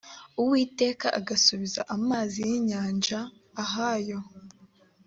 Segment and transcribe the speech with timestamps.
[0.41, 3.19] uwiteka agasubiza amazi y inyanja
[3.63, 4.19] ahayo